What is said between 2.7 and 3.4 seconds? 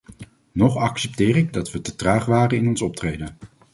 optreden.